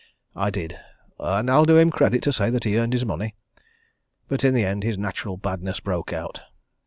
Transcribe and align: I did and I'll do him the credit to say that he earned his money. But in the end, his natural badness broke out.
I 0.35 0.49
did 0.49 0.79
and 1.19 1.47
I'll 1.47 1.63
do 1.65 1.77
him 1.77 1.91
the 1.91 1.95
credit 1.97 2.23
to 2.23 2.33
say 2.33 2.49
that 2.49 2.63
he 2.63 2.75
earned 2.75 2.93
his 2.93 3.05
money. 3.05 3.35
But 4.27 4.43
in 4.43 4.55
the 4.55 4.65
end, 4.65 4.81
his 4.81 4.97
natural 4.97 5.37
badness 5.37 5.79
broke 5.79 6.11
out. 6.11 6.41